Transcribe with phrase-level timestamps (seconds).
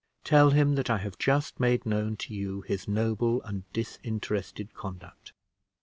[0.23, 5.31] Tell him that I have just made known to you his noble and disinterested conduct."